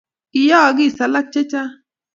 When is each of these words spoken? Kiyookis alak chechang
Kiyookis 0.31 0.97
alak 1.05 1.27
chechang 1.33 1.71